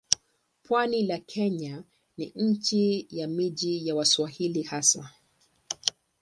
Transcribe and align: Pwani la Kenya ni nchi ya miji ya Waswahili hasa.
Pwani 0.63 1.03
la 1.03 1.17
Kenya 1.19 1.83
ni 2.17 2.31
nchi 2.35 3.07
ya 3.09 3.27
miji 3.27 3.87
ya 3.87 3.95
Waswahili 3.95 4.61
hasa. 4.63 5.09